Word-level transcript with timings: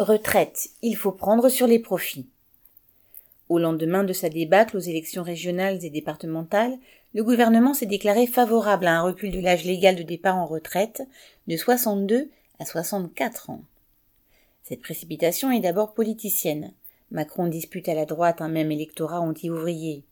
Retraite, 0.00 0.70
il 0.80 0.96
faut 0.96 1.12
prendre 1.12 1.50
sur 1.50 1.66
les 1.66 1.78
profits. 1.78 2.26
Au 3.50 3.58
lendemain 3.58 4.02
de 4.02 4.14
sa 4.14 4.30
débâcle 4.30 4.78
aux 4.78 4.80
élections 4.80 5.22
régionales 5.22 5.84
et 5.84 5.90
départementales, 5.90 6.78
le 7.12 7.22
gouvernement 7.22 7.74
s'est 7.74 7.84
déclaré 7.84 8.26
favorable 8.26 8.86
à 8.86 8.98
un 8.98 9.02
recul 9.02 9.30
de 9.30 9.40
l'âge 9.40 9.66
légal 9.66 9.96
de 9.96 10.02
départ 10.02 10.38
en 10.38 10.46
retraite 10.46 11.02
de 11.48 11.54
62 11.54 12.30
à 12.58 12.64
64 12.64 13.50
ans. 13.50 13.60
Cette 14.62 14.80
précipitation 14.80 15.50
est 15.50 15.60
d'abord 15.60 15.92
politicienne. 15.92 16.72
Macron 17.10 17.46
dispute 17.46 17.90
à 17.90 17.94
la 17.94 18.06
droite 18.06 18.40
un 18.40 18.48
même 18.48 18.72
électorat 18.72 19.20
anti-ouvrier. 19.20 20.02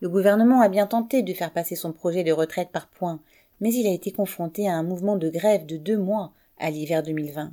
Le 0.00 0.08
gouvernement 0.08 0.60
a 0.60 0.68
bien 0.68 0.86
tenté 0.86 1.22
de 1.22 1.34
faire 1.34 1.52
passer 1.52 1.74
son 1.74 1.92
projet 1.92 2.22
de 2.22 2.30
retraite 2.30 2.70
par 2.70 2.86
points, 2.86 3.18
mais 3.60 3.74
il 3.74 3.88
a 3.88 3.92
été 3.92 4.12
confronté 4.12 4.68
à 4.68 4.74
un 4.74 4.84
mouvement 4.84 5.16
de 5.16 5.28
grève 5.28 5.66
de 5.66 5.76
deux 5.76 5.98
mois 5.98 6.30
à 6.60 6.70
l'hiver 6.70 7.02
2020 7.02 7.50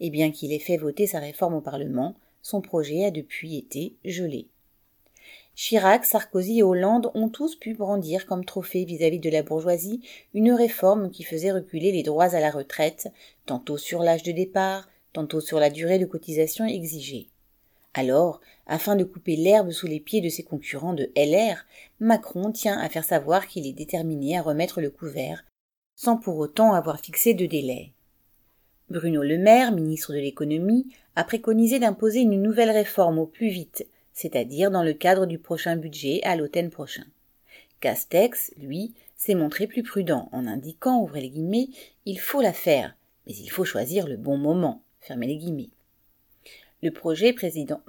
et 0.00 0.10
bien 0.10 0.30
qu'il 0.30 0.52
ait 0.52 0.58
fait 0.58 0.76
voter 0.76 1.06
sa 1.06 1.20
réforme 1.20 1.54
au 1.54 1.60
Parlement, 1.60 2.16
son 2.42 2.60
projet 2.60 3.04
a 3.04 3.10
depuis 3.10 3.56
été 3.56 3.94
gelé. 4.04 4.48
Chirac, 5.54 6.06
Sarkozy 6.06 6.60
et 6.60 6.62
Hollande 6.62 7.10
ont 7.14 7.28
tous 7.28 7.54
pu 7.54 7.74
brandir 7.74 8.26
comme 8.26 8.44
trophée 8.44 8.84
vis-à-vis 8.84 9.18
de 9.18 9.28
la 9.28 9.42
bourgeoisie 9.42 10.00
une 10.32 10.52
réforme 10.52 11.10
qui 11.10 11.22
faisait 11.22 11.52
reculer 11.52 11.92
les 11.92 12.02
droits 12.02 12.34
à 12.34 12.40
la 12.40 12.50
retraite, 12.50 13.08
tantôt 13.44 13.76
sur 13.76 14.02
l'âge 14.02 14.22
de 14.22 14.32
départ, 14.32 14.88
tantôt 15.12 15.40
sur 15.40 15.60
la 15.60 15.68
durée 15.68 15.98
de 15.98 16.06
cotisation 16.06 16.64
exigée. 16.64 17.28
Alors, 17.92 18.40
afin 18.66 18.94
de 18.94 19.04
couper 19.04 19.36
l'herbe 19.36 19.72
sous 19.72 19.86
les 19.86 20.00
pieds 20.00 20.20
de 20.20 20.28
ses 20.28 20.44
concurrents 20.44 20.94
de 20.94 21.10
LR, 21.16 21.66
Macron 21.98 22.52
tient 22.52 22.78
à 22.78 22.88
faire 22.88 23.04
savoir 23.04 23.48
qu'il 23.48 23.66
est 23.66 23.72
déterminé 23.72 24.38
à 24.38 24.42
remettre 24.42 24.80
le 24.80 24.90
couvert, 24.90 25.44
sans 25.96 26.16
pour 26.16 26.38
autant 26.38 26.72
avoir 26.72 27.00
fixé 27.00 27.34
de 27.34 27.46
délai. 27.46 27.92
Bruno 28.90 29.22
Le 29.22 29.38
Maire, 29.38 29.70
ministre 29.70 30.12
de 30.12 30.18
l'économie, 30.18 30.88
a 31.14 31.22
préconisé 31.22 31.78
d'imposer 31.78 32.22
une 32.22 32.42
nouvelle 32.42 32.72
réforme 32.72 33.20
au 33.20 33.26
plus 33.26 33.48
vite, 33.48 33.86
c'est-à-dire 34.12 34.72
dans 34.72 34.82
le 34.82 34.94
cadre 34.94 35.26
du 35.26 35.38
prochain 35.38 35.76
budget 35.76 36.20
à 36.24 36.34
l'automne 36.34 36.70
prochain. 36.70 37.04
Castex, 37.78 38.52
lui, 38.60 38.92
s'est 39.14 39.36
montré 39.36 39.68
plus 39.68 39.84
prudent 39.84 40.28
en 40.32 40.44
indiquant, 40.44 41.00
ouvrez 41.00 41.20
les 41.20 41.30
guillemets, 41.30 41.68
il 42.04 42.18
faut 42.18 42.42
la 42.42 42.52
faire, 42.52 42.96
mais 43.28 43.32
il 43.32 43.48
faut 43.48 43.64
choisir 43.64 44.08
le 44.08 44.16
bon 44.16 44.36
moment, 44.36 44.82
fermez 44.98 45.28
les 45.28 45.36
guillemets. 45.36 45.70
Le 46.82 46.90
projet 46.90 47.32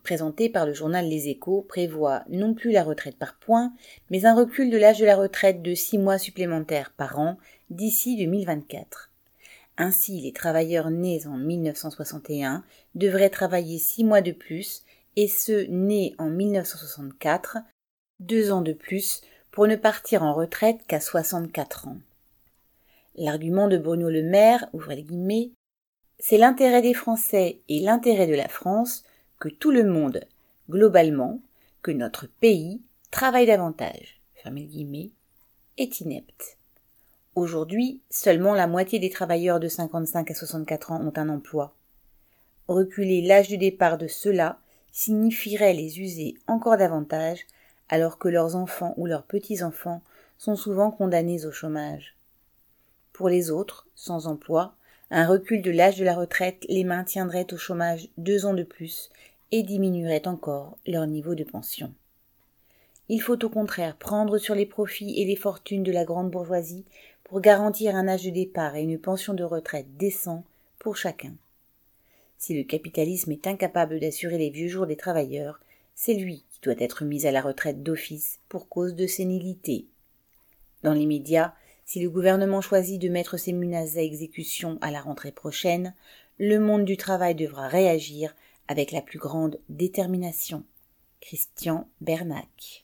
présenté 0.03 0.49
par 0.49 0.67
le 0.67 0.73
journal 0.73 1.09
Les 1.09 1.29
Échos 1.29 1.65
prévoit 1.67 2.25
non 2.29 2.53
plus 2.53 2.71
la 2.71 2.83
retraite 2.83 3.17
par 3.17 3.39
points, 3.39 3.73
mais 4.11 4.25
un 4.25 4.35
recul 4.35 4.69
de 4.69 4.77
l'âge 4.77 4.99
de 4.99 5.05
la 5.05 5.15
retraite 5.15 5.63
de 5.63 5.73
six 5.73 5.97
mois 5.97 6.19
supplémentaires 6.19 6.93
par 6.95 7.17
an 7.17 7.37
d'ici 7.71 8.17
2024. 8.17 9.10
Ainsi, 9.77 10.21
les 10.21 10.33
travailleurs 10.33 10.89
nés 10.89 11.25
en 11.27 11.37
1961 11.37 12.63
devraient 12.95 13.29
travailler 13.29 13.79
six 13.79 14.03
mois 14.03 14.21
de 14.21 14.31
plus 14.31 14.83
et 15.15 15.27
ceux 15.27 15.65
nés 15.67 16.15
en 16.17 16.29
1964 16.29 17.57
deux 18.19 18.51
ans 18.51 18.61
de 18.61 18.73
plus 18.73 19.21
pour 19.51 19.67
ne 19.67 19.75
partir 19.75 20.23
en 20.23 20.33
retraite 20.33 20.85
qu'à 20.87 20.99
64 20.99 21.87
ans. 21.87 21.97
L'argument 23.15 23.67
de 23.67 23.77
Bruno 23.77 24.09
Le 24.09 24.23
Maire, 24.23 24.69
ouvrez 24.73 24.95
les 24.95 25.03
guillemets, 25.03 25.51
c'est 26.19 26.37
l'intérêt 26.37 26.81
des 26.81 26.93
Français 26.93 27.61
et 27.67 27.79
l'intérêt 27.79 28.27
de 28.27 28.35
la 28.35 28.47
France 28.47 29.03
que 29.39 29.49
tout 29.49 29.71
le 29.71 29.83
monde, 29.83 30.21
globalement, 30.69 31.41
que 31.81 31.91
notre 31.91 32.27
pays 32.27 32.81
travaille 33.09 33.47
davantage, 33.47 34.21
fermez 34.35 34.65
guillemets, 34.65 35.11
est 35.77 35.99
inepte. 35.99 36.57
Aujourd'hui, 37.35 38.01
seulement 38.09 38.53
la 38.53 38.67
moitié 38.67 38.99
des 38.99 39.09
travailleurs 39.09 39.61
de 39.61 39.69
55 39.69 40.31
à 40.31 40.33
64 40.33 40.91
ans 40.91 41.01
ont 41.01 41.13
un 41.15 41.29
emploi. 41.29 41.73
Reculer 42.67 43.21
l'âge 43.21 43.47
du 43.47 43.57
départ 43.57 43.97
de 43.97 44.07
ceux-là 44.07 44.59
signifierait 44.91 45.73
les 45.73 46.01
user 46.01 46.35
encore 46.47 46.75
davantage 46.75 47.45
alors 47.87 48.17
que 48.17 48.27
leurs 48.27 48.57
enfants 48.57 48.93
ou 48.97 49.05
leurs 49.05 49.23
petits-enfants 49.23 50.01
sont 50.37 50.57
souvent 50.57 50.91
condamnés 50.91 51.45
au 51.45 51.51
chômage. 51.53 52.17
Pour 53.13 53.29
les 53.29 53.49
autres, 53.49 53.87
sans 53.95 54.27
emploi, 54.27 54.75
un 55.09 55.25
recul 55.25 55.61
de 55.61 55.71
l'âge 55.71 55.97
de 55.97 56.03
la 56.03 56.15
retraite 56.15 56.65
les 56.67 56.83
maintiendrait 56.83 57.53
au 57.53 57.57
chômage 57.57 58.09
deux 58.17 58.45
ans 58.45 58.53
de 58.53 58.63
plus 58.63 59.09
et 59.53 59.63
diminuerait 59.63 60.27
encore 60.27 60.77
leur 60.85 61.07
niveau 61.07 61.35
de 61.35 61.45
pension. 61.45 61.93
Il 63.09 63.21
faut 63.21 63.43
au 63.43 63.49
contraire 63.49 63.97
prendre 63.97 64.37
sur 64.37 64.55
les 64.55 64.65
profits 64.65 65.19
et 65.19 65.25
les 65.25 65.35
fortunes 65.35 65.83
de 65.83 65.91
la 65.91 66.05
grande 66.05 66.31
bourgeoisie 66.31 66.85
pour 67.23 67.41
garantir 67.41 67.95
un 67.95 68.07
âge 68.07 68.23
de 68.23 68.29
départ 68.29 68.75
et 68.75 68.83
une 68.83 68.99
pension 68.99 69.33
de 69.33 69.43
retraite 69.43 69.97
décent 69.97 70.43
pour 70.79 70.97
chacun. 70.97 71.33
Si 72.37 72.57
le 72.57 72.63
capitalisme 72.63 73.31
est 73.31 73.47
incapable 73.47 73.99
d'assurer 73.99 74.37
les 74.37 74.49
vieux 74.49 74.67
jours 74.67 74.87
des 74.87 74.95
travailleurs, 74.95 75.59
c'est 75.95 76.13
lui 76.13 76.43
qui 76.49 76.59
doit 76.61 76.79
être 76.79 77.05
mis 77.05 77.25
à 77.25 77.31
la 77.31 77.41
retraite 77.41 77.83
d'office 77.83 78.39
pour 78.49 78.67
cause 78.67 78.95
de 78.95 79.07
sénilité. 79.07 79.85
Dans 80.83 80.93
l'immédiat, 80.93 81.53
si 81.85 82.01
le 82.01 82.09
gouvernement 82.09 82.61
choisit 82.61 83.01
de 83.01 83.09
mettre 83.09 83.37
ses 83.37 83.53
menaces 83.53 83.97
à 83.97 84.01
exécution 84.01 84.77
à 84.81 84.91
la 84.91 85.01
rentrée 85.01 85.31
prochaine, 85.31 85.93
le 86.39 86.57
monde 86.57 86.85
du 86.85 86.97
travail 86.97 87.35
devra 87.35 87.67
réagir 87.67 88.35
avec 88.67 88.91
la 88.91 89.01
plus 89.01 89.19
grande 89.19 89.59
détermination. 89.69 90.63
Christian 91.19 91.87
Bernac 91.99 92.79